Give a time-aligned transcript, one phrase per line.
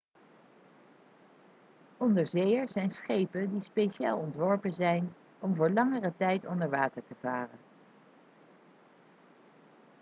[1.99, 7.59] onderzeeërs zijn schepen die speciaal ontworpen zijn om voor langere tijd onder water te varen